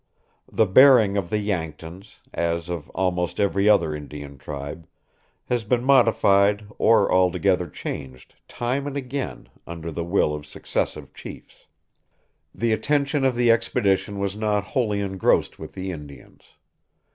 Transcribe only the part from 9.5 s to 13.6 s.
under the will of successive chiefs. The attention of the